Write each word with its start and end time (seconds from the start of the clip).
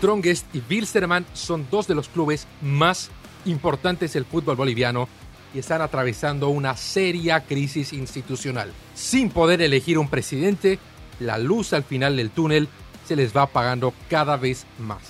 Strongest 0.00 0.46
y 0.54 0.62
Wilstermann 0.70 1.26
son 1.34 1.66
dos 1.70 1.86
de 1.86 1.94
los 1.94 2.08
clubes 2.08 2.46
más 2.62 3.10
importantes 3.44 4.14
del 4.14 4.24
fútbol 4.24 4.56
boliviano 4.56 5.10
y 5.54 5.58
están 5.58 5.82
atravesando 5.82 6.48
una 6.48 6.74
seria 6.74 7.40
crisis 7.40 7.92
institucional. 7.92 8.72
Sin 8.94 9.28
poder 9.28 9.60
elegir 9.60 9.98
un 9.98 10.08
presidente, 10.08 10.78
la 11.18 11.36
luz 11.36 11.74
al 11.74 11.84
final 11.84 12.16
del 12.16 12.30
túnel 12.30 12.66
se 13.06 13.14
les 13.14 13.36
va 13.36 13.42
apagando 13.42 13.92
cada 14.08 14.38
vez 14.38 14.64
más. 14.78 15.02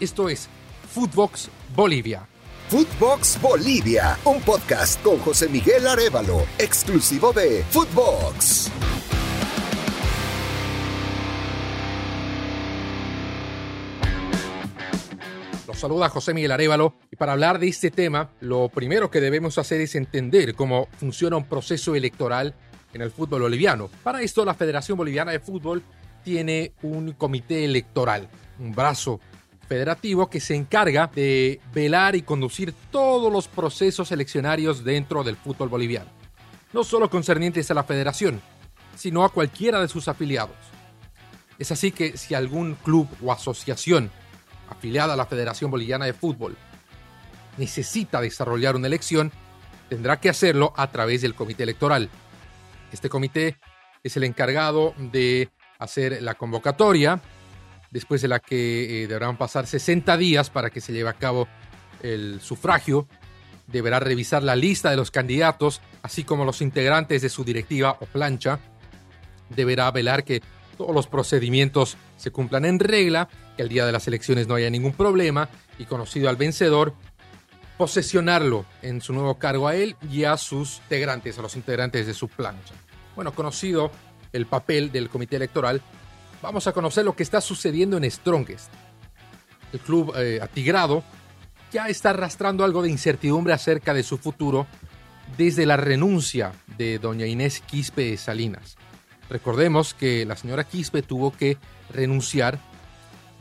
Esto 0.00 0.28
es 0.28 0.48
Footbox 0.92 1.48
Bolivia. 1.76 2.26
Footbox 2.68 3.40
Bolivia, 3.40 4.18
un 4.24 4.40
podcast 4.40 5.00
con 5.04 5.18
José 5.18 5.48
Miguel 5.48 5.86
Arevalo, 5.86 6.44
exclusivo 6.58 7.32
de 7.32 7.64
Footbox. 7.70 8.72
Los 15.76 15.82
saluda 15.82 16.08
José 16.08 16.32
Miguel 16.32 16.52
Arevalo 16.52 16.94
y 17.12 17.16
para 17.16 17.32
hablar 17.32 17.58
de 17.58 17.68
este 17.68 17.90
tema, 17.90 18.30
lo 18.40 18.70
primero 18.70 19.10
que 19.10 19.20
debemos 19.20 19.58
hacer 19.58 19.82
es 19.82 19.94
entender 19.94 20.54
cómo 20.54 20.88
funciona 20.96 21.36
un 21.36 21.44
proceso 21.44 21.94
electoral 21.94 22.54
en 22.94 23.02
el 23.02 23.10
fútbol 23.10 23.42
boliviano. 23.42 23.90
Para 24.02 24.22
esto, 24.22 24.42
la 24.46 24.54
Federación 24.54 24.96
Boliviana 24.96 25.32
de 25.32 25.38
Fútbol 25.38 25.82
tiene 26.24 26.72
un 26.80 27.12
comité 27.12 27.66
electoral, 27.66 28.26
un 28.58 28.72
brazo 28.74 29.20
federativo 29.68 30.30
que 30.30 30.40
se 30.40 30.54
encarga 30.54 31.10
de 31.14 31.60
velar 31.74 32.16
y 32.16 32.22
conducir 32.22 32.72
todos 32.90 33.30
los 33.30 33.46
procesos 33.46 34.10
eleccionarios 34.12 34.82
dentro 34.82 35.24
del 35.24 35.36
fútbol 35.36 35.68
boliviano, 35.68 36.08
no 36.72 36.84
solo 36.84 37.10
concernientes 37.10 37.70
a 37.70 37.74
la 37.74 37.84
federación, 37.84 38.40
sino 38.94 39.26
a 39.26 39.28
cualquiera 39.28 39.82
de 39.82 39.88
sus 39.88 40.08
afiliados. 40.08 40.56
Es 41.58 41.70
así 41.70 41.92
que 41.92 42.16
si 42.16 42.34
algún 42.34 42.76
club 42.76 43.06
o 43.22 43.30
asociación 43.30 44.10
afiliada 44.68 45.14
a 45.14 45.16
la 45.16 45.26
Federación 45.26 45.70
Boliviana 45.70 46.06
de 46.06 46.12
Fútbol 46.12 46.56
necesita 47.56 48.20
desarrollar 48.20 48.76
una 48.76 48.86
elección, 48.86 49.32
tendrá 49.88 50.20
que 50.20 50.28
hacerlo 50.28 50.72
a 50.76 50.90
través 50.90 51.22
del 51.22 51.34
comité 51.34 51.62
electoral. 51.62 52.10
Este 52.92 53.08
comité 53.08 53.56
es 54.02 54.16
el 54.16 54.24
encargado 54.24 54.94
de 54.98 55.50
hacer 55.78 56.22
la 56.22 56.34
convocatoria, 56.34 57.20
después 57.90 58.22
de 58.22 58.28
la 58.28 58.40
que 58.40 59.04
eh, 59.04 59.06
deberán 59.06 59.36
pasar 59.36 59.66
60 59.66 60.16
días 60.16 60.50
para 60.50 60.70
que 60.70 60.80
se 60.80 60.92
lleve 60.92 61.10
a 61.10 61.14
cabo 61.14 61.48
el 62.02 62.40
sufragio. 62.40 63.06
Deberá 63.66 63.98
revisar 63.98 64.42
la 64.42 64.54
lista 64.54 64.90
de 64.90 64.96
los 64.96 65.10
candidatos, 65.10 65.80
así 66.02 66.24
como 66.24 66.44
los 66.44 66.60
integrantes 66.60 67.22
de 67.22 67.28
su 67.28 67.44
directiva 67.44 67.96
o 68.00 68.06
plancha. 68.06 68.60
Deberá 69.48 69.90
velar 69.90 70.24
que 70.24 70.40
todos 70.76 70.94
los 70.94 71.06
procedimientos 71.06 71.96
se 72.16 72.30
cumplan 72.30 72.64
en 72.64 72.78
regla, 72.78 73.28
que 73.56 73.62
el 73.62 73.68
día 73.68 73.86
de 73.86 73.92
las 73.92 74.06
elecciones 74.06 74.46
no 74.46 74.54
haya 74.54 74.70
ningún 74.70 74.92
problema 74.92 75.48
y 75.78 75.84
conocido 75.84 76.28
al 76.28 76.36
vencedor, 76.36 76.94
posesionarlo 77.78 78.64
en 78.82 79.00
su 79.00 79.12
nuevo 79.12 79.38
cargo 79.38 79.68
a 79.68 79.74
él 79.74 79.96
y 80.10 80.24
a 80.24 80.36
sus 80.36 80.78
integrantes, 80.78 81.38
a 81.38 81.42
los 81.42 81.56
integrantes 81.56 82.06
de 82.06 82.14
su 82.14 82.28
plancha. 82.28 82.74
Bueno, 83.14 83.34
conocido 83.34 83.90
el 84.32 84.46
papel 84.46 84.92
del 84.92 85.08
comité 85.08 85.36
electoral, 85.36 85.82
vamos 86.42 86.66
a 86.66 86.72
conocer 86.72 87.04
lo 87.04 87.16
que 87.16 87.22
está 87.22 87.40
sucediendo 87.40 87.96
en 87.96 88.10
Strongest. 88.10 88.70
El 89.72 89.80
club 89.80 90.14
eh, 90.16 90.38
atigrado 90.40 91.02
ya 91.72 91.88
está 91.88 92.10
arrastrando 92.10 92.64
algo 92.64 92.82
de 92.82 92.90
incertidumbre 92.90 93.52
acerca 93.52 93.92
de 93.92 94.02
su 94.02 94.18
futuro 94.18 94.66
desde 95.36 95.66
la 95.66 95.76
renuncia 95.76 96.52
de 96.78 96.98
doña 96.98 97.26
Inés 97.26 97.60
Quispe 97.60 98.16
Salinas. 98.16 98.76
Recordemos 99.28 99.92
que 99.92 100.24
la 100.24 100.36
señora 100.36 100.64
Quispe 100.64 101.02
tuvo 101.02 101.32
que 101.32 101.58
renunciar 101.90 102.60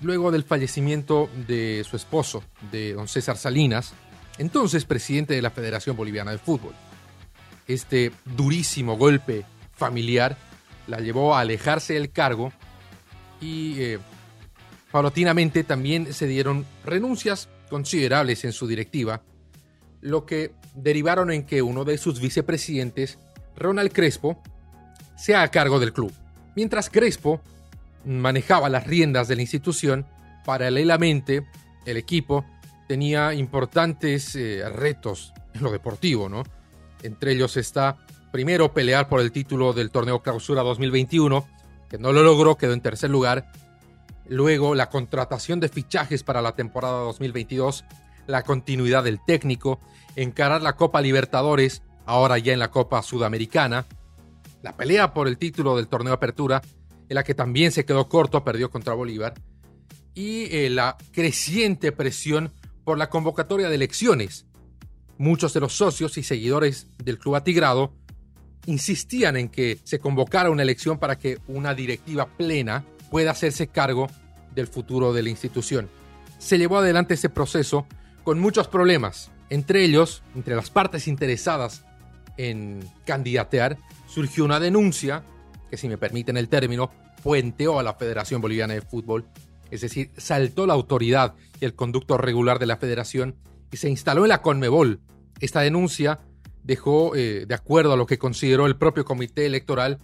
luego 0.01 0.31
del 0.31 0.43
fallecimiento 0.43 1.29
de 1.47 1.85
su 1.89 1.95
esposo, 1.95 2.43
de 2.71 2.93
don 2.93 3.07
César 3.07 3.37
Salinas, 3.37 3.93
entonces 4.37 4.85
presidente 4.85 5.33
de 5.33 5.41
la 5.41 5.51
Federación 5.51 5.95
Boliviana 5.95 6.31
de 6.31 6.37
Fútbol. 6.37 6.73
Este 7.67 8.11
durísimo 8.25 8.97
golpe 8.97 9.45
familiar 9.73 10.37
la 10.87 10.99
llevó 10.99 11.35
a 11.35 11.39
alejarse 11.39 11.93
del 11.93 12.11
cargo 12.11 12.51
y 13.41 13.81
eh, 13.81 13.99
paulatinamente 14.91 15.63
también 15.63 16.13
se 16.13 16.27
dieron 16.27 16.65
renuncias 16.83 17.49
considerables 17.69 18.45
en 18.45 18.53
su 18.53 18.67
directiva, 18.67 19.23
lo 20.01 20.25
que 20.25 20.53
derivaron 20.75 21.31
en 21.31 21.45
que 21.45 21.61
uno 21.61 21.85
de 21.85 21.97
sus 21.97 22.19
vicepresidentes, 22.19 23.17
Ronald 23.55 23.91
Crespo, 23.91 24.41
sea 25.17 25.41
a 25.41 25.47
cargo 25.49 25.79
del 25.79 25.93
club. 25.93 26.13
Mientras 26.55 26.89
Crespo 26.89 27.41
manejaba 28.05 28.69
las 28.69 28.87
riendas 28.87 29.27
de 29.27 29.35
la 29.35 29.41
institución, 29.41 30.05
paralelamente 30.45 31.45
el 31.85 31.97
equipo 31.97 32.45
tenía 32.87 33.33
importantes 33.33 34.35
eh, 34.35 34.67
retos 34.69 35.33
en 35.53 35.63
lo 35.63 35.71
deportivo, 35.71 36.29
¿no? 36.29 36.43
Entre 37.03 37.33
ellos 37.33 37.57
está, 37.57 37.97
primero, 38.31 38.73
pelear 38.73 39.09
por 39.09 39.21
el 39.21 39.31
título 39.31 39.73
del 39.73 39.91
torneo 39.91 40.21
Clausura 40.21 40.61
2021, 40.63 41.47
que 41.89 41.97
no 41.97 42.11
lo 42.13 42.23
logró, 42.23 42.57
quedó 42.57 42.73
en 42.73 42.81
tercer 42.81 43.09
lugar. 43.09 43.51
Luego, 44.27 44.75
la 44.75 44.89
contratación 44.89 45.59
de 45.59 45.69
fichajes 45.69 46.23
para 46.23 46.41
la 46.41 46.55
temporada 46.55 46.99
2022, 47.01 47.85
la 48.27 48.43
continuidad 48.43 49.03
del 49.03 49.19
técnico, 49.23 49.79
encarar 50.15 50.61
la 50.61 50.75
Copa 50.75 51.01
Libertadores, 51.01 51.83
ahora 52.05 52.37
ya 52.37 52.53
en 52.53 52.59
la 52.59 52.71
Copa 52.71 53.01
Sudamericana, 53.03 53.85
la 54.63 54.75
pelea 54.75 55.13
por 55.13 55.27
el 55.27 55.37
título 55.37 55.75
del 55.75 55.87
torneo 55.87 56.13
Apertura, 56.13 56.61
en 57.09 57.15
la 57.15 57.23
que 57.23 57.35
también 57.35 57.71
se 57.71 57.85
quedó 57.85 58.09
corto, 58.09 58.43
perdió 58.43 58.69
contra 58.69 58.93
Bolívar, 58.93 59.33
y 60.13 60.45
eh, 60.55 60.69
la 60.69 60.97
creciente 61.11 61.91
presión 61.91 62.51
por 62.83 62.97
la 62.97 63.09
convocatoria 63.09 63.69
de 63.69 63.75
elecciones. 63.75 64.45
Muchos 65.17 65.53
de 65.53 65.59
los 65.59 65.73
socios 65.73 66.17
y 66.17 66.23
seguidores 66.23 66.87
del 67.03 67.19
Club 67.19 67.35
Atigrado 67.35 67.93
insistían 68.65 69.37
en 69.37 69.49
que 69.49 69.79
se 69.83 69.99
convocara 69.99 70.49
una 70.49 70.63
elección 70.63 70.97
para 70.97 71.17
que 71.17 71.39
una 71.47 71.73
directiva 71.73 72.25
plena 72.25 72.83
pueda 73.11 73.31
hacerse 73.31 73.67
cargo 73.67 74.07
del 74.53 74.67
futuro 74.67 75.13
de 75.13 75.23
la 75.23 75.29
institución. 75.29 75.89
Se 76.39 76.57
llevó 76.57 76.77
adelante 76.79 77.13
ese 77.13 77.29
proceso 77.29 77.85
con 78.23 78.39
muchos 78.39 78.67
problemas, 78.67 79.31
entre 79.49 79.83
ellos, 79.83 80.23
entre 80.35 80.55
las 80.55 80.69
partes 80.69 81.07
interesadas 81.07 81.85
en 82.37 82.79
candidatear, 83.05 83.77
surgió 84.07 84.43
una 84.43 84.59
denuncia 84.59 85.23
si 85.77 85.87
me 85.87 85.97
permiten 85.97 86.37
el 86.37 86.49
término, 86.49 86.91
puenteó 87.23 87.79
a 87.79 87.83
la 87.83 87.93
Federación 87.93 88.41
Boliviana 88.41 88.73
de 88.73 88.81
Fútbol, 88.81 89.25
es 89.71 89.81
decir, 89.81 90.11
saltó 90.17 90.65
la 90.65 90.73
autoridad 90.73 91.33
y 91.59 91.65
el 91.65 91.75
conducto 91.75 92.17
regular 92.17 92.59
de 92.59 92.65
la 92.65 92.77
federación 92.77 93.35
y 93.71 93.77
se 93.77 93.89
instaló 93.89 94.23
en 94.23 94.29
la 94.29 94.41
Conmebol. 94.41 95.01
Esta 95.39 95.61
denuncia 95.61 96.19
dejó, 96.63 97.15
eh, 97.15 97.45
de 97.47 97.55
acuerdo 97.55 97.93
a 97.93 97.97
lo 97.97 98.05
que 98.05 98.17
consideró 98.17 98.65
el 98.67 98.77
propio 98.77 99.05
comité 99.05 99.45
electoral, 99.45 99.99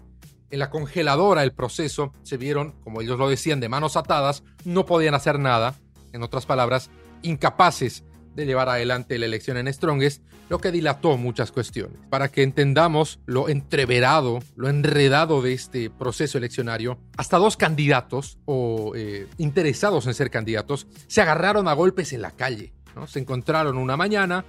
en 0.50 0.60
la 0.60 0.70
congeladora 0.70 1.44
el 1.44 1.54
proceso, 1.54 2.14
se 2.24 2.38
vieron, 2.38 2.74
como 2.84 3.02
ellos 3.02 3.18
lo 3.18 3.30
decían, 3.30 3.60
de 3.60 3.70
manos 3.70 3.96
atadas, 3.96 4.44
no 4.66 4.86
podían 4.86 5.14
hacer 5.14 5.40
nada, 5.40 5.76
en 6.12 6.24
otras 6.24 6.46
palabras, 6.46 6.90
incapaces 7.22 8.04
de 8.36 8.46
llevar 8.46 8.70
adelante 8.70 9.18
la 9.18 9.26
elección 9.26 9.58
en 9.58 9.72
Strongest, 9.72 10.24
lo 10.50 10.60
que 10.60 10.72
dilató 10.72 11.18
muchas 11.18 11.52
cuestiones. 11.52 11.98
Para 12.10 12.30
que 12.30 12.44
entendamos 12.44 13.20
lo 13.26 13.50
entreverado, 13.50 14.40
lo 14.56 14.70
enredado 14.70 15.42
de 15.42 15.54
este 15.54 15.90
proceso 15.90 16.38
eleccionario, 16.38 17.00
hasta 17.18 17.38
dos 17.38 17.58
candidatos 17.58 18.38
o 18.46 18.94
eh, 18.96 19.28
interesados 19.38 20.08
en 20.08 20.14
ser 20.14 20.30
candidatos 20.30 20.88
se 21.08 21.22
agarraron 21.22 21.68
a 21.68 21.74
golpes 21.74 22.14
en 22.14 22.22
la 22.22 22.32
calle. 22.32 22.74
¿no? 22.96 23.08
Se 23.08 23.20
encontraron 23.20 23.78
una 23.78 23.96
mañana 23.98 24.46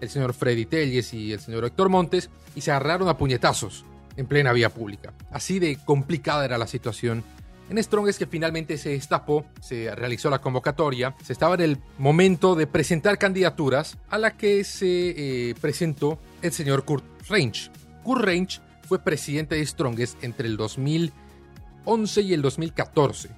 el 0.00 0.08
señor 0.08 0.34
Freddy 0.34 0.66
Telles 0.66 1.12
y 1.12 1.32
el 1.32 1.40
señor 1.40 1.64
Héctor 1.64 1.88
Montes 1.88 2.30
y 2.54 2.60
se 2.60 2.70
agarraron 2.70 3.08
a 3.08 3.16
puñetazos 3.16 3.84
en 4.16 4.26
plena 4.26 4.52
vía 4.52 4.70
pública. 4.70 5.14
Así 5.30 5.58
de 5.58 5.78
complicada 5.84 6.44
era 6.44 6.58
la 6.58 6.66
situación 6.66 7.24
en 7.70 7.82
Strong 7.82 8.08
es 8.08 8.18
que 8.18 8.26
finalmente 8.26 8.78
se 8.78 8.90
destapó, 8.90 9.44
se 9.60 9.94
realizó 9.94 10.30
la 10.30 10.40
convocatoria, 10.40 11.14
se 11.22 11.32
estaba 11.32 11.54
en 11.54 11.60
el 11.60 11.78
momento 11.98 12.54
de 12.54 12.66
presentar 12.66 13.18
candidaturas 13.18 13.98
a 14.08 14.18
la 14.18 14.36
que 14.36 14.64
se 14.64 15.50
eh, 15.50 15.54
presentó 15.60 16.18
el 16.40 16.52
señor 16.52 16.84
Kurt 16.84 17.04
Range. 17.28 17.70
Kurt 18.02 18.24
Range 18.24 18.60
fue 18.86 18.98
presidente 19.00 19.56
de 19.56 19.66
Strongest 19.66 20.22
entre 20.24 20.48
el 20.48 20.56
2011 20.56 22.22
y 22.22 22.32
el 22.32 22.40
2014, 22.40 23.28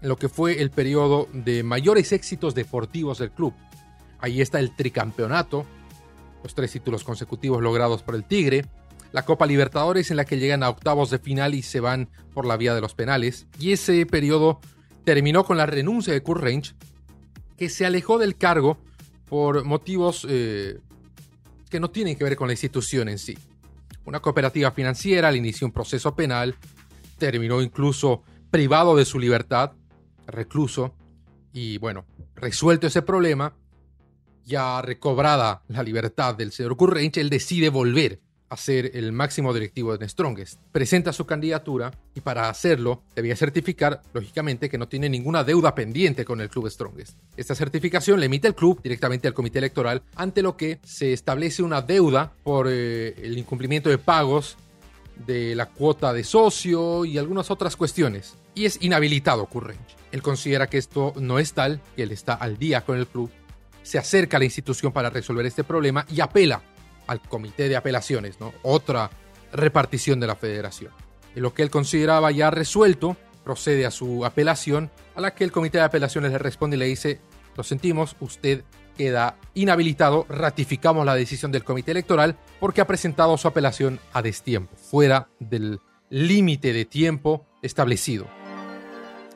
en 0.00 0.08
lo 0.08 0.16
que 0.16 0.30
fue 0.30 0.62
el 0.62 0.70
periodo 0.70 1.28
de 1.32 1.62
mayores 1.62 2.12
éxitos 2.12 2.54
deportivos 2.54 3.18
del 3.18 3.32
club. 3.32 3.52
Ahí 4.18 4.40
está 4.40 4.60
el 4.60 4.74
tricampeonato, 4.74 5.66
los 6.42 6.54
tres 6.54 6.72
títulos 6.72 7.04
consecutivos 7.04 7.62
logrados 7.62 8.02
por 8.02 8.14
el 8.14 8.24
Tigre, 8.24 8.64
la 9.14 9.24
Copa 9.24 9.46
Libertadores 9.46 10.10
en 10.10 10.16
la 10.16 10.24
que 10.24 10.38
llegan 10.38 10.64
a 10.64 10.68
octavos 10.68 11.08
de 11.08 11.20
final 11.20 11.54
y 11.54 11.62
se 11.62 11.78
van 11.78 12.08
por 12.34 12.46
la 12.46 12.56
vía 12.56 12.74
de 12.74 12.80
los 12.80 12.94
penales. 12.94 13.46
Y 13.60 13.70
ese 13.70 14.04
periodo 14.06 14.58
terminó 15.04 15.44
con 15.44 15.56
la 15.56 15.66
renuncia 15.66 16.12
de 16.12 16.20
Kurt 16.20 16.42
Range, 16.42 16.74
que 17.56 17.68
se 17.68 17.86
alejó 17.86 18.18
del 18.18 18.36
cargo 18.36 18.76
por 19.26 19.64
motivos 19.64 20.26
eh, 20.28 20.80
que 21.70 21.78
no 21.78 21.90
tienen 21.90 22.16
que 22.16 22.24
ver 22.24 22.34
con 22.34 22.48
la 22.48 22.54
institución 22.54 23.08
en 23.08 23.18
sí. 23.20 23.38
Una 24.04 24.18
cooperativa 24.18 24.72
financiera 24.72 25.30
le 25.30 25.38
inició 25.38 25.68
un 25.68 25.72
proceso 25.72 26.16
penal, 26.16 26.56
terminó 27.16 27.62
incluso 27.62 28.24
privado 28.50 28.96
de 28.96 29.04
su 29.04 29.20
libertad, 29.20 29.74
recluso, 30.26 30.92
Y 31.52 31.78
bueno, 31.78 32.04
resuelto 32.34 32.88
ese 32.88 33.02
problema, 33.02 33.54
ya 34.44 34.82
recobrada 34.82 35.62
la 35.68 35.84
libertad 35.84 36.34
del 36.34 36.50
señor 36.50 36.76
Currange, 36.76 37.20
él 37.20 37.30
decide 37.30 37.68
volver 37.68 38.20
a 38.54 38.56
ser 38.56 38.92
el 38.94 39.12
máximo 39.12 39.52
directivo 39.52 39.96
de 39.96 40.08
Strongest. 40.08 40.60
Presenta 40.72 41.12
su 41.12 41.26
candidatura 41.26 41.92
y 42.14 42.20
para 42.20 42.48
hacerlo 42.48 43.02
debía 43.14 43.36
certificar, 43.36 44.02
lógicamente, 44.12 44.68
que 44.68 44.78
no 44.78 44.88
tiene 44.88 45.08
ninguna 45.08 45.44
deuda 45.44 45.74
pendiente 45.74 46.24
con 46.24 46.40
el 46.40 46.48
club 46.48 46.70
Strongest. 46.70 47.18
Esta 47.36 47.54
certificación 47.54 48.20
le 48.20 48.26
emite 48.26 48.48
el 48.48 48.54
club 48.54 48.80
directamente 48.82 49.28
al 49.28 49.34
comité 49.34 49.58
electoral, 49.58 50.02
ante 50.16 50.42
lo 50.42 50.56
que 50.56 50.80
se 50.84 51.12
establece 51.12 51.62
una 51.62 51.82
deuda 51.82 52.32
por 52.42 52.68
eh, 52.70 53.14
el 53.22 53.36
incumplimiento 53.36 53.90
de 53.90 53.98
pagos 53.98 54.56
de 55.26 55.54
la 55.54 55.66
cuota 55.66 56.12
de 56.12 56.24
socio 56.24 57.04
y 57.04 57.18
algunas 57.18 57.50
otras 57.50 57.76
cuestiones. 57.76 58.36
Y 58.54 58.64
es 58.64 58.82
inhabilitado 58.82 59.46
Currange. 59.46 59.96
Él 60.12 60.22
considera 60.22 60.68
que 60.68 60.78
esto 60.78 61.12
no 61.16 61.38
es 61.38 61.52
tal, 61.52 61.80
que 61.96 62.04
él 62.04 62.12
está 62.12 62.34
al 62.34 62.58
día 62.58 62.84
con 62.84 62.98
el 62.98 63.06
club 63.06 63.30
se 63.84 63.98
acerca 63.98 64.38
a 64.38 64.40
la 64.40 64.46
institución 64.46 64.92
para 64.92 65.10
resolver 65.10 65.46
este 65.46 65.62
problema 65.62 66.06
y 66.10 66.20
apela 66.20 66.62
al 67.06 67.20
comité 67.20 67.68
de 67.68 67.76
apelaciones, 67.76 68.36
otra 68.62 69.10
repartición 69.52 70.20
de 70.20 70.26
la 70.26 70.36
federación. 70.36 70.92
En 71.34 71.42
lo 71.42 71.54
que 71.54 71.62
él 71.62 71.70
consideraba 71.70 72.30
ya 72.30 72.50
resuelto, 72.50 73.16
procede 73.44 73.86
a 73.86 73.90
su 73.90 74.24
apelación, 74.24 74.90
a 75.14 75.20
la 75.20 75.34
que 75.34 75.44
el 75.44 75.52
comité 75.52 75.78
de 75.78 75.84
apelaciones 75.84 76.32
le 76.32 76.38
responde 76.38 76.76
y 76.76 76.78
le 76.78 76.86
dice, 76.86 77.20
lo 77.56 77.62
sentimos, 77.62 78.16
usted 78.20 78.64
queda 78.96 79.36
inhabilitado, 79.54 80.26
ratificamos 80.28 81.04
la 81.04 81.14
decisión 81.14 81.52
del 81.52 81.64
comité 81.64 81.90
electoral 81.90 82.36
porque 82.60 82.80
ha 82.80 82.86
presentado 82.86 83.36
su 83.36 83.48
apelación 83.48 84.00
a 84.12 84.22
destiempo, 84.22 84.76
fuera 84.76 85.28
del 85.40 85.80
límite 86.10 86.72
de 86.72 86.84
tiempo 86.84 87.46
establecido. 87.62 88.26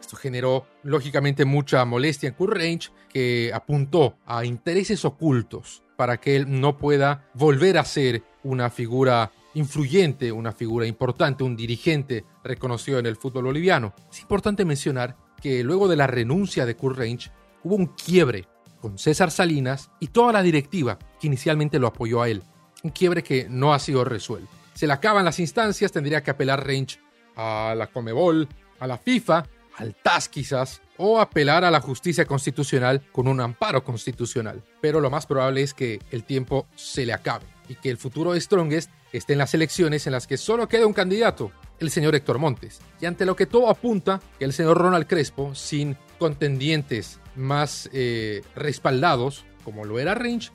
Esto 0.08 0.16
generó 0.16 0.64
lógicamente 0.84 1.44
mucha 1.44 1.84
molestia 1.84 2.30
en 2.30 2.34
Kurt 2.34 2.56
Range, 2.56 2.88
que 3.12 3.50
apuntó 3.52 4.16
a 4.24 4.42
intereses 4.46 5.04
ocultos 5.04 5.82
para 5.98 6.18
que 6.18 6.34
él 6.34 6.46
no 6.62 6.78
pueda 6.78 7.28
volver 7.34 7.76
a 7.76 7.84
ser 7.84 8.22
una 8.42 8.70
figura 8.70 9.30
influyente, 9.52 10.32
una 10.32 10.52
figura 10.52 10.86
importante, 10.86 11.44
un 11.44 11.56
dirigente 11.56 12.24
reconocido 12.42 12.98
en 12.98 13.04
el 13.04 13.16
fútbol 13.16 13.44
boliviano. 13.44 13.92
Es 14.10 14.22
importante 14.22 14.64
mencionar 14.64 15.14
que 15.42 15.62
luego 15.62 15.88
de 15.88 15.96
la 15.96 16.06
renuncia 16.06 16.64
de 16.64 16.74
Kurt 16.74 16.96
Range 16.96 17.30
hubo 17.62 17.74
un 17.74 17.88
quiebre 17.88 18.46
con 18.80 18.96
César 18.96 19.30
Salinas 19.30 19.90
y 20.00 20.06
toda 20.06 20.32
la 20.32 20.42
directiva 20.42 20.98
que 21.20 21.26
inicialmente 21.26 21.78
lo 21.78 21.86
apoyó 21.86 22.22
a 22.22 22.30
él. 22.30 22.42
Un 22.82 22.92
quiebre 22.92 23.22
que 23.22 23.46
no 23.50 23.74
ha 23.74 23.78
sido 23.78 24.06
resuelto. 24.06 24.48
Se 24.72 24.86
le 24.86 24.94
acaban 24.94 25.26
las 25.26 25.38
instancias, 25.38 25.92
tendría 25.92 26.22
que 26.22 26.30
apelar 26.30 26.66
Range 26.66 26.98
a 27.36 27.74
la 27.76 27.88
Comebol, 27.88 28.48
a 28.80 28.86
la 28.86 28.96
FIFA 28.96 29.44
al 29.78 29.94
TAS 29.94 30.28
quizás, 30.28 30.82
o 30.96 31.20
apelar 31.20 31.64
a 31.64 31.70
la 31.70 31.80
justicia 31.80 32.26
constitucional 32.26 33.02
con 33.12 33.28
un 33.28 33.40
amparo 33.40 33.84
constitucional. 33.84 34.62
Pero 34.80 35.00
lo 35.00 35.10
más 35.10 35.26
probable 35.26 35.62
es 35.62 35.72
que 35.72 36.00
el 36.10 36.24
tiempo 36.24 36.66
se 36.76 37.06
le 37.06 37.12
acabe 37.12 37.46
y 37.68 37.76
que 37.76 37.90
el 37.90 37.96
futuro 37.96 38.32
de 38.32 38.40
Strongest 38.40 38.90
esté 39.12 39.34
en 39.34 39.38
las 39.38 39.54
elecciones 39.54 40.06
en 40.06 40.12
las 40.12 40.26
que 40.26 40.36
solo 40.36 40.68
queda 40.68 40.86
un 40.86 40.92
candidato, 40.92 41.52
el 41.78 41.90
señor 41.90 42.14
Héctor 42.14 42.38
Montes. 42.38 42.80
Y 43.00 43.06
ante 43.06 43.24
lo 43.24 43.36
que 43.36 43.46
todo 43.46 43.70
apunta, 43.70 44.20
que 44.38 44.44
el 44.44 44.52
señor 44.52 44.78
Ronald 44.78 45.06
Crespo, 45.06 45.54
sin 45.54 45.96
contendientes 46.18 47.20
más 47.36 47.88
eh, 47.92 48.42
respaldados, 48.56 49.44
como 49.64 49.84
lo 49.84 49.98
era 49.98 50.14
Range, 50.14 50.50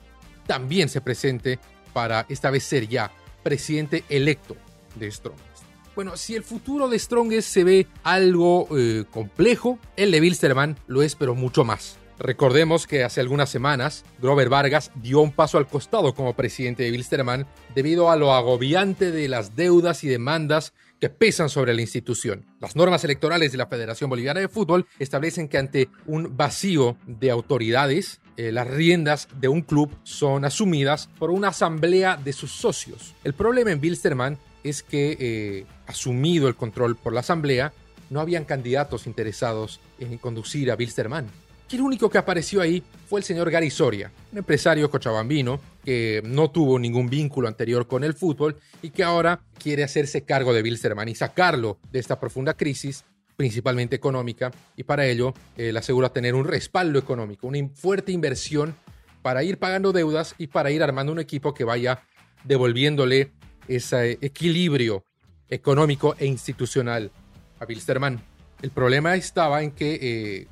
también 0.45 0.89
se 0.89 1.01
presente 1.01 1.59
para 1.93 2.25
esta 2.27 2.51
vez 2.51 2.63
ser 2.63 2.87
ya 2.87 3.11
presidente 3.43 4.03
electo 4.09 4.57
de 4.95 5.09
Strongest. 5.09 5.52
Bueno, 5.95 6.17
si 6.17 6.35
el 6.35 6.43
futuro 6.43 6.89
de 6.89 6.97
Strongest 6.97 7.49
se 7.49 7.63
ve 7.63 7.87
algo 8.01 8.67
eh, 8.75 9.03
complejo, 9.11 9.77
el 9.95 10.09
de 10.11 10.21
Wilstermann 10.21 10.75
lo 10.87 11.03
es, 11.03 11.15
pero 11.15 11.35
mucho 11.35 11.63
más. 11.63 11.99
Recordemos 12.17 12.87
que 12.87 13.03
hace 13.03 13.21
algunas 13.21 13.49
semanas 13.49 14.05
Grover 14.19 14.49
Vargas 14.49 14.91
dio 14.95 15.19
un 15.19 15.31
paso 15.31 15.57
al 15.57 15.67
costado 15.67 16.13
como 16.15 16.35
presidente 16.35 16.83
de 16.83 16.91
Wilstermann 16.91 17.45
debido 17.75 18.09
a 18.09 18.15
lo 18.15 18.33
agobiante 18.33 19.11
de 19.11 19.27
las 19.27 19.55
deudas 19.55 20.03
y 20.03 20.07
demandas 20.07 20.73
que 20.99 21.09
pesan 21.09 21.49
sobre 21.49 21.73
la 21.73 21.81
institución. 21.81 22.45
Las 22.59 22.75
normas 22.75 23.03
electorales 23.03 23.51
de 23.51 23.57
la 23.57 23.67
Federación 23.67 24.09
Boliviana 24.09 24.39
de 24.39 24.47
Fútbol 24.47 24.87
establecen 24.99 25.49
que 25.49 25.57
ante 25.57 25.89
un 26.05 26.37
vacío 26.37 26.97
de 27.05 27.29
autoridades, 27.29 28.21
eh, 28.37 28.51
las 28.51 28.67
riendas 28.67 29.27
de 29.39 29.47
un 29.47 29.61
club 29.61 29.91
son 30.03 30.45
asumidas 30.45 31.09
por 31.19 31.29
una 31.29 31.49
asamblea 31.49 32.15
de 32.15 32.33
sus 32.33 32.51
socios. 32.51 33.13
El 33.23 33.33
problema 33.33 33.71
en 33.71 33.81
Wilstermann 33.81 34.39
es 34.63 34.83
que, 34.83 35.17
eh, 35.19 35.65
asumido 35.87 36.47
el 36.47 36.55
control 36.55 36.95
por 36.95 37.13
la 37.13 37.19
Asamblea, 37.19 37.73
no 38.09 38.19
habían 38.19 38.45
candidatos 38.45 39.07
interesados 39.07 39.79
en 39.99 40.17
conducir 40.17 40.71
a 40.71 40.75
Bilsterman. 40.75 41.27
El 41.71 41.81
único 41.81 42.09
que 42.09 42.19
apareció 42.19 42.61
ahí 42.61 42.83
fue 43.09 43.19
el 43.19 43.23
señor 43.23 43.49
Gary 43.49 43.71
Soria, 43.71 44.11
un 44.31 44.37
empresario 44.37 44.91
cochabambino 44.91 45.59
que 45.83 46.21
no 46.23 46.51
tuvo 46.51 46.77
ningún 46.77 47.09
vínculo 47.09 47.47
anterior 47.47 47.87
con 47.87 48.03
el 48.03 48.13
fútbol 48.13 48.57
y 48.83 48.91
que 48.91 49.03
ahora 49.03 49.41
quiere 49.57 49.83
hacerse 49.83 50.23
cargo 50.23 50.53
de 50.53 50.61
Bilsterman 50.61 51.09
y 51.09 51.15
sacarlo 51.15 51.79
de 51.91 51.99
esta 51.99 52.19
profunda 52.19 52.53
crisis, 52.53 53.03
principalmente 53.35 53.95
económica, 53.95 54.51
y 54.77 54.83
para 54.83 55.07
ello 55.07 55.33
le 55.57 55.77
asegura 55.77 56.13
tener 56.13 56.35
un 56.35 56.45
respaldo 56.45 56.99
económico, 56.99 57.47
una 57.47 57.67
fuerte 57.73 58.11
inversión 58.11 58.75
para 59.23 59.43
ir 59.43 59.57
pagando 59.57 59.91
deudas 59.93 60.35
y 60.37 60.47
para 60.47 60.69
ir 60.69 60.83
armando 60.83 61.11
un 61.11 61.19
equipo 61.19 61.55
que 61.55 61.63
vaya 61.63 62.03
devolviéndole 62.43 63.31
ese 63.67 64.17
equilibrio 64.21 65.05
económico 65.49 66.15
e 66.17 66.25
institucional 66.25 67.11
a 67.59 67.65
Bilsterman. 67.65 68.21
El 68.61 68.71
problema 68.71 69.15
estaba 69.15 69.61
en 69.61 69.71
que 69.71 69.99
eh, 70.01 70.47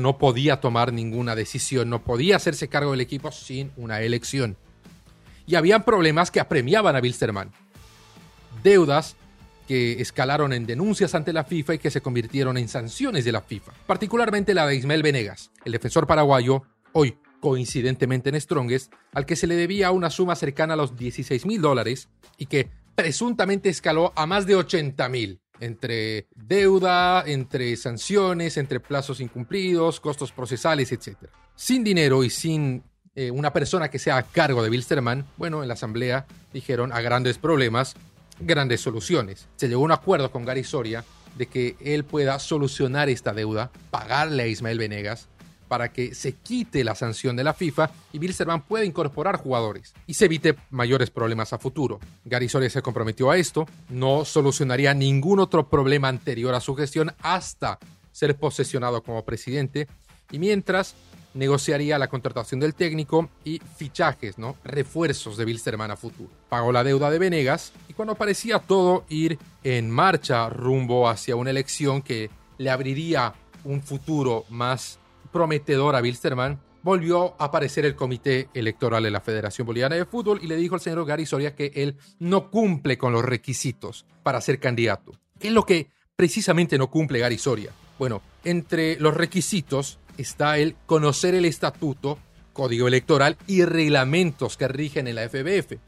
no 0.00 0.18
podía 0.18 0.60
tomar 0.60 0.92
ninguna 0.92 1.36
decisión, 1.36 1.90
no 1.90 2.02
podía 2.02 2.36
hacerse 2.36 2.68
cargo 2.68 2.92
del 2.92 3.00
equipo 3.00 3.30
sin 3.30 3.70
una 3.76 4.00
elección. 4.00 4.56
Y 5.46 5.56
habían 5.56 5.84
problemas 5.84 6.30
que 6.30 6.40
apremiaban 6.40 6.96
a 6.96 7.00
Bilsterman. 7.00 7.50
Deudas 8.62 9.16
que 9.68 10.00
escalaron 10.00 10.52
en 10.52 10.66
denuncias 10.66 11.14
ante 11.14 11.32
la 11.32 11.44
FIFA 11.44 11.74
y 11.74 11.78
que 11.78 11.90
se 11.90 12.00
convirtieron 12.00 12.58
en 12.58 12.68
sanciones 12.68 13.24
de 13.24 13.32
la 13.32 13.40
FIFA, 13.40 13.72
particularmente 13.86 14.54
la 14.54 14.66
de 14.66 14.76
Ismael 14.76 15.02
Venegas, 15.02 15.50
el 15.64 15.72
defensor 15.72 16.06
paraguayo, 16.06 16.62
hoy 16.92 17.16
coincidentemente 17.44 18.30
en 18.30 18.40
Strongest, 18.40 18.90
al 19.12 19.26
que 19.26 19.36
se 19.36 19.46
le 19.46 19.54
debía 19.54 19.90
una 19.90 20.08
suma 20.08 20.34
cercana 20.34 20.72
a 20.72 20.76
los 20.78 20.96
16 20.96 21.44
mil 21.44 21.60
dólares 21.60 22.08
y 22.38 22.46
que 22.46 22.70
presuntamente 22.94 23.68
escaló 23.68 24.14
a 24.16 24.24
más 24.24 24.46
de 24.46 24.54
80 24.54 25.06
mil 25.10 25.42
entre 25.60 26.26
deuda, 26.34 27.22
entre 27.26 27.76
sanciones, 27.76 28.56
entre 28.56 28.80
plazos 28.80 29.20
incumplidos, 29.20 30.00
costos 30.00 30.32
procesales, 30.32 30.90
etc. 30.90 31.18
Sin 31.54 31.84
dinero 31.84 32.24
y 32.24 32.30
sin 32.30 32.82
eh, 33.14 33.30
una 33.30 33.52
persona 33.52 33.90
que 33.90 33.98
sea 33.98 34.16
a 34.16 34.22
cargo 34.22 34.62
de 34.62 34.70
Bilsterman, 34.70 35.26
bueno, 35.36 35.60
en 35.60 35.68
la 35.68 35.74
asamblea 35.74 36.24
dijeron 36.54 36.94
a 36.94 37.02
grandes 37.02 37.36
problemas, 37.36 37.94
grandes 38.40 38.80
soluciones. 38.80 39.48
Se 39.56 39.68
llegó 39.68 39.82
a 39.82 39.84
un 39.84 39.92
acuerdo 39.92 40.30
con 40.30 40.46
Gary 40.46 40.64
Soria 40.64 41.04
de 41.36 41.44
que 41.44 41.76
él 41.80 42.04
pueda 42.04 42.38
solucionar 42.38 43.10
esta 43.10 43.34
deuda, 43.34 43.70
pagarle 43.90 44.44
a 44.44 44.46
Ismael 44.46 44.78
Venegas 44.78 45.28
para 45.74 45.92
que 45.92 46.14
se 46.14 46.34
quite 46.34 46.84
la 46.84 46.94
sanción 46.94 47.34
de 47.34 47.42
la 47.42 47.52
FIFA 47.52 47.90
y 48.12 48.20
Bilsterman 48.20 48.62
pueda 48.62 48.84
incorporar 48.84 49.38
jugadores 49.38 49.92
y 50.06 50.14
se 50.14 50.26
evite 50.26 50.54
mayores 50.70 51.10
problemas 51.10 51.52
a 51.52 51.58
futuro. 51.58 51.98
Gary 52.24 52.48
Soria 52.48 52.70
se 52.70 52.80
comprometió 52.80 53.28
a 53.28 53.38
esto, 53.38 53.66
no 53.88 54.24
solucionaría 54.24 54.94
ningún 54.94 55.40
otro 55.40 55.68
problema 55.68 56.06
anterior 56.06 56.54
a 56.54 56.60
su 56.60 56.76
gestión 56.76 57.12
hasta 57.22 57.80
ser 58.12 58.36
posesionado 58.36 59.02
como 59.02 59.24
presidente 59.24 59.88
y 60.30 60.38
mientras 60.38 60.94
negociaría 61.34 61.98
la 61.98 62.06
contratación 62.06 62.60
del 62.60 62.76
técnico 62.76 63.28
y 63.44 63.60
fichajes, 63.76 64.38
¿no? 64.38 64.54
refuerzos 64.62 65.36
de 65.36 65.44
Bilsterman 65.44 65.90
a 65.90 65.96
futuro. 65.96 66.30
Pagó 66.48 66.70
la 66.70 66.84
deuda 66.84 67.10
de 67.10 67.18
Venegas 67.18 67.72
y 67.88 67.94
cuando 67.94 68.14
parecía 68.14 68.60
todo 68.60 69.06
ir 69.08 69.40
en 69.64 69.90
marcha 69.90 70.48
rumbo 70.50 71.08
hacia 71.08 71.34
una 71.34 71.50
elección 71.50 72.00
que 72.00 72.30
le 72.58 72.70
abriría 72.70 73.34
un 73.64 73.82
futuro 73.82 74.44
más 74.50 75.00
prometedor 75.34 75.96
a 75.96 76.00
Bilsterman, 76.00 76.60
volvió 76.84 77.34
a 77.40 77.46
aparecer 77.46 77.84
el 77.84 77.96
comité 77.96 78.48
electoral 78.54 79.02
de 79.02 79.10
la 79.10 79.20
Federación 79.20 79.66
Boliviana 79.66 79.96
de 79.96 80.04
Fútbol 80.04 80.38
y 80.40 80.46
le 80.46 80.54
dijo 80.54 80.76
al 80.76 80.80
señor 80.80 81.04
Gary 81.04 81.26
Soria 81.26 81.56
que 81.56 81.72
él 81.74 81.96
no 82.20 82.52
cumple 82.52 82.96
con 82.96 83.12
los 83.12 83.24
requisitos 83.24 84.06
para 84.22 84.40
ser 84.40 84.60
candidato. 84.60 85.10
¿Qué 85.40 85.48
es 85.48 85.52
lo 85.52 85.66
que 85.66 85.90
precisamente 86.14 86.78
no 86.78 86.88
cumple 86.88 87.18
Gary 87.18 87.36
Soria? 87.36 87.72
Bueno, 87.98 88.22
entre 88.44 88.96
los 89.00 89.12
requisitos 89.12 89.98
está 90.18 90.56
el 90.58 90.76
conocer 90.86 91.34
el 91.34 91.46
estatuto, 91.46 92.16
código 92.52 92.86
electoral 92.86 93.36
y 93.48 93.64
reglamentos 93.64 94.56
que 94.56 94.68
rigen 94.68 95.08
en 95.08 95.16
la 95.16 95.28
FBF. 95.28 95.78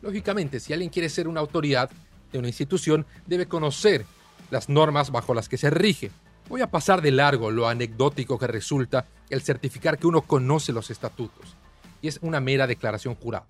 Lógicamente, 0.00 0.60
si 0.60 0.72
alguien 0.72 0.88
quiere 0.88 1.10
ser 1.10 1.28
una 1.28 1.40
autoridad 1.40 1.90
de 2.32 2.38
una 2.38 2.48
institución, 2.48 3.04
debe 3.26 3.46
conocer 3.46 4.06
las 4.50 4.70
normas 4.70 5.10
bajo 5.10 5.34
las 5.34 5.50
que 5.50 5.58
se 5.58 5.68
rige. 5.68 6.10
Voy 6.48 6.62
a 6.62 6.70
pasar 6.70 7.02
de 7.02 7.10
largo 7.10 7.50
lo 7.50 7.68
anecdótico 7.68 8.38
que 8.38 8.46
resulta 8.46 9.04
el 9.28 9.42
certificar 9.42 9.98
que 9.98 10.06
uno 10.06 10.22
conoce 10.22 10.72
los 10.72 10.90
estatutos. 10.90 11.56
Y 12.00 12.08
es 12.08 12.18
una 12.22 12.40
mera 12.40 12.66
declaración 12.66 13.14
jurada. 13.16 13.46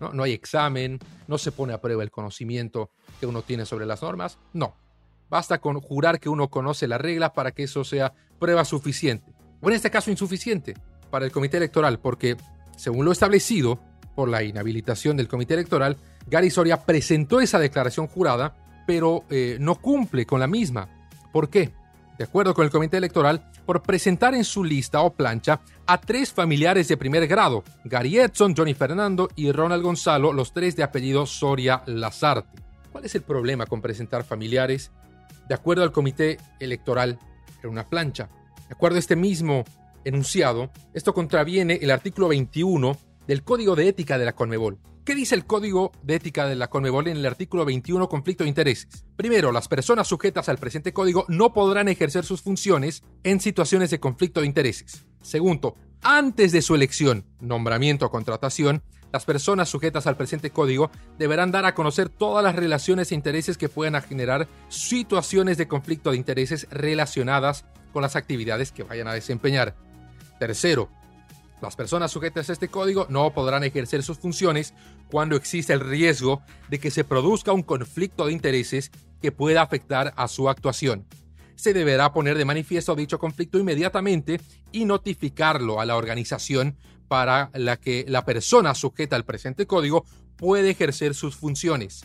¿no? 0.00 0.22
hay 0.24 0.32
examen, 0.32 0.98
no 1.28 1.38
se 1.38 1.52
pone 1.52 1.72
a 1.72 1.80
prueba 1.80 2.02
el 2.02 2.10
conocimiento 2.10 2.90
que 3.20 3.26
uno 3.26 3.42
tiene 3.42 3.64
sobre 3.64 3.86
las 3.86 4.02
normas. 4.02 4.38
No. 4.52 4.74
Basta 5.30 5.58
con 5.58 5.80
jurar 5.80 6.18
que 6.18 6.28
uno 6.28 6.48
conoce 6.48 6.88
la 6.88 6.98
regla 6.98 7.32
para 7.32 7.52
que 7.52 7.64
eso 7.64 7.84
sea 7.84 8.12
prueba 8.38 8.64
suficiente. 8.64 9.32
o 9.60 9.68
en 9.68 9.76
este 9.76 9.90
caso 9.90 10.10
insuficiente 10.10 10.74
para 11.10 11.24
el 11.24 11.32
comité 11.32 11.56
electoral, 11.58 12.00
porque 12.00 12.36
según 12.76 13.04
lo 13.04 13.12
establecido 13.12 13.78
por 14.16 14.28
la 14.28 14.42
inhabilitación 14.42 15.16
del 15.16 15.28
comité 15.28 15.54
electoral, 15.54 15.96
Gary 16.26 16.50
Soria 16.50 16.84
presentó 16.84 17.40
esa 17.40 17.58
declaración 17.58 18.08
jurada, 18.08 18.56
pero 18.86 19.24
eh, 19.30 19.56
no 19.60 19.76
cumple 19.76 20.26
con 20.26 20.40
la 20.40 20.46
misma. 20.46 20.88
¿Por 21.32 21.48
qué? 21.48 21.72
De 22.18 22.24
acuerdo 22.24 22.54
con 22.54 22.64
el 22.64 22.70
comité 22.70 22.96
electoral, 22.96 23.50
por 23.66 23.82
presentar 23.82 24.34
en 24.34 24.44
su 24.44 24.62
lista 24.62 25.00
o 25.00 25.14
plancha 25.14 25.60
a 25.86 26.00
tres 26.00 26.32
familiares 26.32 26.86
de 26.86 26.96
primer 26.96 27.26
grado, 27.26 27.64
Gary 27.84 28.18
Edson, 28.18 28.54
Johnny 28.56 28.74
Fernando 28.74 29.28
y 29.34 29.50
Ronald 29.50 29.82
Gonzalo, 29.82 30.32
los 30.32 30.52
tres 30.52 30.76
de 30.76 30.84
apellido 30.84 31.26
Soria 31.26 31.82
Lazarte. 31.86 32.62
¿Cuál 32.92 33.04
es 33.04 33.14
el 33.16 33.22
problema 33.22 33.66
con 33.66 33.82
presentar 33.82 34.22
familiares? 34.22 34.92
De 35.48 35.54
acuerdo 35.54 35.82
al 35.82 35.90
comité 35.90 36.38
electoral, 36.60 37.18
en 37.62 37.70
una 37.70 37.84
plancha. 37.84 38.28
De 38.68 38.74
acuerdo 38.74 38.96
a 38.96 39.00
este 39.00 39.16
mismo 39.16 39.64
enunciado, 40.04 40.70
esto 40.92 41.12
contraviene 41.14 41.80
el 41.82 41.90
artículo 41.90 42.28
21 42.28 42.96
del 43.26 43.42
Código 43.42 43.74
de 43.74 43.88
Ética 43.88 44.18
de 44.18 44.24
la 44.24 44.34
Conmebol. 44.34 44.78
¿Qué 45.04 45.14
dice 45.14 45.34
el 45.34 45.44
Código 45.44 45.92
de 46.02 46.14
Ética 46.14 46.46
de 46.46 46.54
la 46.54 46.68
Conmebol 46.70 47.08
en 47.08 47.18
el 47.18 47.26
artículo 47.26 47.66
21 47.66 48.08
conflicto 48.08 48.42
de 48.42 48.48
intereses? 48.48 49.04
Primero, 49.16 49.52
las 49.52 49.68
personas 49.68 50.08
sujetas 50.08 50.48
al 50.48 50.56
presente 50.56 50.94
código 50.94 51.26
no 51.28 51.52
podrán 51.52 51.88
ejercer 51.88 52.24
sus 52.24 52.40
funciones 52.40 53.02
en 53.22 53.38
situaciones 53.38 53.90
de 53.90 54.00
conflicto 54.00 54.40
de 54.40 54.46
intereses. 54.46 55.04
Segundo, 55.20 55.76
antes 56.00 56.52
de 56.52 56.62
su 56.62 56.74
elección, 56.74 57.26
nombramiento 57.38 58.06
o 58.06 58.10
contratación, 58.10 58.82
las 59.12 59.26
personas 59.26 59.68
sujetas 59.68 60.06
al 60.06 60.16
presente 60.16 60.48
código 60.48 60.90
deberán 61.18 61.52
dar 61.52 61.66
a 61.66 61.74
conocer 61.74 62.08
todas 62.08 62.42
las 62.42 62.56
relaciones 62.56 63.12
e 63.12 63.14
intereses 63.14 63.58
que 63.58 63.68
puedan 63.68 64.00
generar 64.00 64.48
situaciones 64.70 65.58
de 65.58 65.68
conflicto 65.68 66.12
de 66.12 66.16
intereses 66.16 66.66
relacionadas 66.70 67.66
con 67.92 68.00
las 68.00 68.16
actividades 68.16 68.72
que 68.72 68.84
vayan 68.84 69.08
a 69.08 69.12
desempeñar. 69.12 69.76
Tercero, 70.40 70.88
las 71.64 71.76
personas 71.76 72.12
sujetas 72.12 72.50
a 72.50 72.52
este 72.52 72.68
código 72.68 73.06
no 73.08 73.32
podrán 73.32 73.64
ejercer 73.64 74.02
sus 74.02 74.18
funciones 74.18 74.74
cuando 75.10 75.34
existe 75.34 75.72
el 75.72 75.80
riesgo 75.80 76.42
de 76.68 76.78
que 76.78 76.90
se 76.90 77.04
produzca 77.04 77.52
un 77.52 77.62
conflicto 77.62 78.26
de 78.26 78.32
intereses 78.32 78.90
que 79.22 79.32
pueda 79.32 79.62
afectar 79.62 80.12
a 80.16 80.28
su 80.28 80.48
actuación. 80.48 81.06
Se 81.56 81.72
deberá 81.72 82.12
poner 82.12 82.36
de 82.36 82.44
manifiesto 82.44 82.94
dicho 82.94 83.18
conflicto 83.18 83.58
inmediatamente 83.58 84.40
y 84.72 84.84
notificarlo 84.84 85.80
a 85.80 85.86
la 85.86 85.96
organización 85.96 86.76
para 87.08 87.50
la 87.54 87.78
que 87.78 88.04
la 88.08 88.24
persona 88.24 88.74
sujeta 88.74 89.16
al 89.16 89.24
presente 89.24 89.66
código 89.66 90.04
puede 90.36 90.70
ejercer 90.70 91.14
sus 91.14 91.36
funciones. 91.36 92.02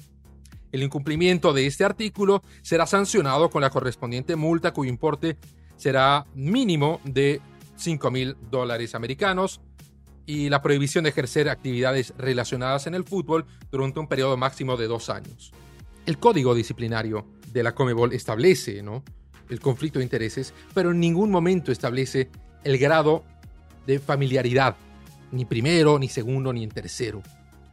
El 0.71 0.83
incumplimiento 0.83 1.51
de 1.51 1.67
este 1.67 1.83
artículo 1.83 2.43
será 2.61 2.85
sancionado 2.85 3.49
con 3.49 3.61
la 3.61 3.71
correspondiente 3.71 4.35
multa 4.35 4.71
cuyo 4.71 4.89
importe 4.89 5.37
será 5.75 6.25
mínimo 6.33 7.01
de 7.03 7.41
5 7.79 8.11
mil 8.11 8.35
dólares 8.51 8.95
americanos 8.95 9.61
y 10.25 10.49
la 10.49 10.61
prohibición 10.61 11.03
de 11.03 11.09
ejercer 11.09 11.49
actividades 11.49 12.13
relacionadas 12.17 12.85
en 12.87 12.93
el 12.93 13.03
fútbol 13.03 13.45
durante 13.71 13.99
un 13.99 14.07
periodo 14.07 14.37
máximo 14.37 14.77
de 14.77 14.87
dos 14.87 15.09
años. 15.09 15.51
El 16.05 16.19
código 16.19 16.53
disciplinario 16.53 17.25
de 17.51 17.63
la 17.63 17.73
Comebol 17.73 18.13
establece 18.13 18.83
¿no? 18.83 19.03
el 19.49 19.59
conflicto 19.59 19.99
de 19.99 20.05
intereses, 20.05 20.53
pero 20.73 20.91
en 20.91 20.99
ningún 20.99 21.31
momento 21.31 21.71
establece 21.71 22.29
el 22.63 22.77
grado 22.77 23.23
de 23.87 23.99
familiaridad, 23.99 24.75
ni 25.31 25.45
primero, 25.45 25.97
ni 25.97 26.09
segundo, 26.09 26.53
ni 26.53 26.63
en 26.63 26.69
tercero. 26.69 27.23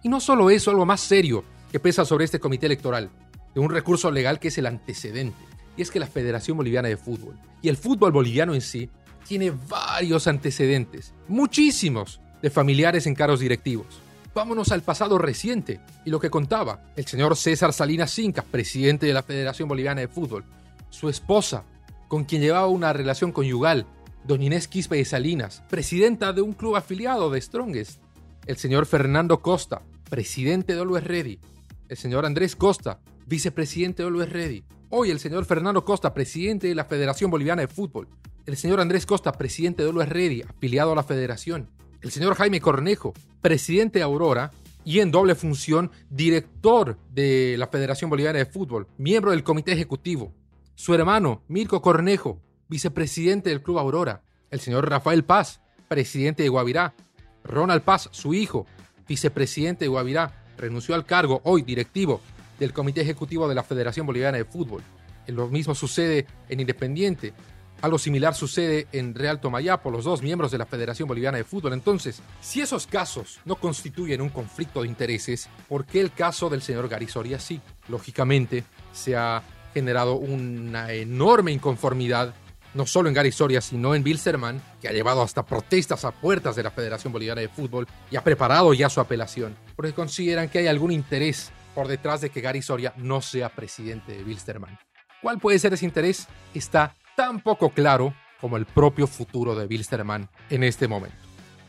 Y 0.03 0.09
no 0.09 0.21
solo 0.21 0.49
eso, 0.49 0.71
algo 0.71 0.87
más 0.87 1.01
serio 1.01 1.45
que 1.71 1.81
pesa 1.81 2.05
sobre 2.05 2.25
este 2.25 2.41
comité 2.41 2.67
electoral, 2.67 3.11
de 3.55 3.61
un 3.61 3.71
recurso 3.71 4.11
legal 4.11 4.39
que 4.39 4.49
es 4.49 4.59
el 4.59 4.67
antecedente, 4.67 5.45
y 5.77 5.83
es 5.83 5.91
que 5.91 5.99
la 5.99 6.07
Federación 6.07 6.57
Boliviana 6.57 6.89
de 6.89 6.97
Fútbol 6.97 7.37
y 7.61 7.69
el 7.69 7.77
fútbol 7.77 8.13
boliviano 8.13 8.55
en 8.55 8.61
sí 8.61 8.89
tiene 9.27 9.53
varios 9.69 10.27
antecedentes, 10.27 11.13
muchísimos, 11.29 12.21
de 12.43 12.51
familiares 12.51 13.07
en 13.07 13.15
cargos 13.15 13.41
directivos. 13.41 13.87
Vámonos 14.35 14.71
al 14.71 14.83
pasado 14.83 15.19
reciente 15.19 15.81
y 16.05 16.11
lo 16.11 16.21
que 16.21 16.31
contaba 16.31 16.85
el 16.95 17.07
señor 17.07 17.37
César 17.37 17.73
Salinas 17.73 18.11
Cinca, 18.11 18.43
presidente 18.43 19.07
de 19.07 19.15
la 19.15 19.23
Federación 19.23 19.69
Boliviana 19.69 20.03
de 20.03 20.09
Fútbol, 20.09 20.45
su 20.91 21.09
esposa, 21.09 21.65
con 22.09 22.25
quien 22.25 22.43
llevaba 22.43 22.67
una 22.69 22.93
relación 22.93 23.33
conyugal, 23.33 23.87
doña 24.25 24.47
Inés 24.47 24.69
Quispe 24.69 24.97
de 24.97 25.05
Salinas, 25.05 25.63
presidenta 25.69 26.33
de 26.33 26.43
un 26.43 26.53
club 26.53 26.77
afiliado 26.77 27.31
de 27.31 27.41
Strongest, 27.41 28.01
el 28.47 28.59
señor 28.59 28.87
Fernando 28.87 29.41
Costa, 29.41 29.83
presidente 30.09 30.75
de 30.75 30.81
Always 30.83 31.05
Ready, 31.05 31.41
el 31.89 31.97
señor 31.97 32.27
Andrés 32.27 32.55
Costa, 32.55 33.01
vicepresidente 33.27 34.03
de 34.03 34.09
Always 34.09 34.31
Ready, 34.31 34.65
hoy 34.91 35.11
el 35.11 35.19
señor 35.19 35.47
Fernando 35.47 35.85
Costa, 35.85 36.13
presidente 36.13 36.69
de 36.69 36.75
la 36.75 36.85
Federación 36.85 37.31
Boliviana 37.31 37.63
de 37.63 37.69
Fútbol, 37.69 38.09
el 38.47 38.57
señor 38.57 38.81
Andrés 38.81 39.07
Costa, 39.07 39.33
presidente 39.33 39.83
de 39.83 39.89
Always 39.89 40.09
Ready, 40.09 40.43
afiliado 40.43 40.93
a 40.93 40.95
la 40.95 41.03
federación, 41.03 41.69
el 42.01 42.13
señor 42.13 42.37
Jaime 42.37 42.61
Cornejo, 42.61 43.13
presidente 43.41 43.99
de 43.99 44.05
Aurora 44.05 44.53
y 44.85 45.01
en 45.01 45.11
doble 45.11 45.35
función 45.35 45.91
director 46.11 46.97
de 47.11 47.57
la 47.59 47.67
Federación 47.67 48.09
Boliviana 48.09 48.39
de 48.39 48.47
Fútbol, 48.47 48.87
miembro 48.99 49.33
del 49.33 49.43
comité 49.43 49.73
ejecutivo, 49.73 50.33
su 50.77 50.95
hermano 50.95 51.43
Mirko 51.49 51.83
Cornejo, 51.83 52.41
vicepresidente 52.69 53.51
del 53.51 53.63
Club 53.63 53.79
Aurora, 53.79 54.23
el 54.51 54.61
señor 54.61 54.89
Rafael 54.89 55.25
Paz, 55.25 55.61
presidente 55.89 56.45
de 56.45 56.49
Guavirá, 56.49 56.95
Ronald 57.43 57.83
Paz, 57.83 58.09
su 58.13 58.33
hijo, 58.33 58.67
vicepresidente 59.09 59.87
de 59.87 59.89
Guavirá, 59.89 60.45
renunció 60.57 60.95
al 60.95 61.05
cargo, 61.05 61.41
hoy 61.45 61.63
directivo 61.63 62.21
del 62.61 62.73
Comité 62.73 63.01
Ejecutivo 63.01 63.49
de 63.49 63.57
la 63.57 63.65
Federación 63.65 64.07
Boliviana 64.07 64.39
de 64.39 64.45
Fútbol. 64.45 64.83
Lo 65.27 65.49
mismo 65.49 65.75
sucede 65.75 66.27
en 66.49 66.61
Independiente, 66.61 67.35
algo 67.83 67.99
similar 67.99 68.35
sucede 68.35 68.87
en 68.93 69.15
Real 69.15 69.41
Tomayapo, 69.41 69.91
los 69.91 70.05
dos 70.05 70.23
miembros 70.23 70.51
de 70.51 70.59
la 70.59 70.67
Federación 70.67 71.09
Boliviana 71.09 71.39
de 71.39 71.45
Fútbol. 71.45 71.75
Entonces, 71.75 72.23
si 72.41 72.61
esos 72.61 72.87
casos 72.87 73.41
no 73.45 73.57
constituyen 73.57 74.21
un 74.21 74.31
conflicto 74.31 74.83
de 74.83 74.89
intereses, 74.89 75.49
¿por 75.69 75.85
qué 75.85 76.01
el 76.01 76.13
caso 76.13 76.49
del 76.49 76.63
señor 76.63 76.89
Garisoria 76.89 77.39
sí? 77.39 77.61
Lógicamente, 77.89 78.65
se 78.93 79.17
ha 79.17 79.43
generado 79.75 80.15
una 80.15 80.93
enorme 80.93 81.53
inconformidad, 81.53 82.35
no 82.73 82.87
solo 82.87 83.09
en 83.09 83.15
Garisoria, 83.15 83.61
sino 83.61 83.95
en 83.95 84.03
Bilsterman, 84.03 84.61
que 84.81 84.89
ha 84.89 84.93
llevado 84.93 85.21
hasta 85.23 85.45
protestas 85.45 86.05
a 86.05 86.13
puertas 86.13 86.57
de 86.57 86.63
la 86.63 86.71
Federación 86.71 87.13
Boliviana 87.13 87.43
de 87.43 87.49
Fútbol 87.49 87.87
y 88.11 88.17
ha 88.17 88.25
preparado 88.25 88.73
ya 88.73 88.89
su 88.89 89.01
apelación, 89.01 89.55
porque 89.77 89.93
consideran 89.93 90.49
que 90.49 90.61
hay 90.61 90.67
algún 90.67 90.93
interés 90.93 91.53
por 91.75 91.89
detrás 91.89 92.23
de 92.23 92.31
que 92.31 92.41
Gary 92.41 92.63
Soria 92.63 92.95
no 92.97 93.21
sea 93.21 93.51
presidente 93.51 94.13
de 94.13 94.25
Bilsterman. 94.25 94.79
¿Cuál 95.21 95.39
puede 95.39 95.59
ser 95.59 95.75
ese 95.75 95.85
interés? 95.85 96.27
Está 96.55 96.95
tan 97.17 97.41
poco 97.41 97.71
claro 97.71 98.15
como 98.41 98.57
el 98.57 98.67
propio 98.67 99.07
futuro 99.07 99.55
de 99.55 99.67
Bilsterman 99.67 100.29
en 100.51 100.63
este 100.63 100.87
momento. 100.87 101.17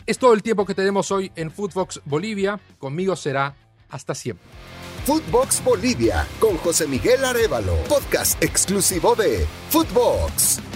Es 0.05 0.19
todo 0.19 0.33
el 0.33 0.43
tiempo 0.43 0.65
que 0.65 0.75
tenemos 0.75 1.11
hoy 1.11 1.31
en 1.35 1.49
Footbox 1.51 2.01
Bolivia. 2.05 2.59
Conmigo 2.77 3.15
será 3.15 3.55
hasta 3.89 4.13
siempre. 4.13 4.45
Footbox 5.05 5.63
Bolivia 5.63 6.27
con 6.39 6.57
José 6.57 6.85
Miguel 6.87 7.23
Arevalo, 7.23 7.75
podcast 7.87 8.41
exclusivo 8.43 9.15
de 9.15 9.45
Footbox. 9.69 10.66